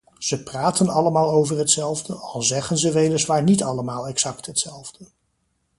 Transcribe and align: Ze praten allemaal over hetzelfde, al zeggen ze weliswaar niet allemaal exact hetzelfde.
Ze 0.17 0.43
praten 0.43 0.89
allemaal 0.89 1.29
over 1.31 1.57
hetzelfde, 1.57 2.13
al 2.15 2.41
zeggen 2.41 2.77
ze 2.77 2.91
weliswaar 2.91 3.43
niet 3.43 3.63
allemaal 3.63 4.07
exact 4.07 4.45
hetzelfde. 4.45 5.05